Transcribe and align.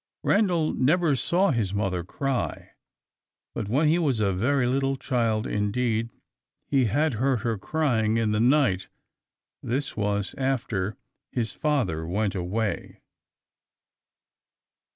Randal 0.23 0.73
never 0.73 1.15
saw 1.15 1.51
his 1.51 1.75
mother 1.75 2.03
cry; 2.03 2.71
but 3.53 3.69
when 3.69 3.87
he 3.87 3.99
was 3.99 4.19
a 4.19 4.33
very 4.33 4.65
little 4.65 4.97
child 4.97 5.45
indeed, 5.45 6.09
he 6.65 6.85
had 6.85 7.13
heard 7.21 7.41
her 7.41 7.55
crying 7.55 8.17
in 8.17 8.31
the 8.31 8.39
night: 8.39 8.87
this 9.61 9.95
was 9.95 10.33
after 10.39 10.97
his 11.29 11.51
father 11.51 12.03
went 12.07 12.33
away. 12.33 12.99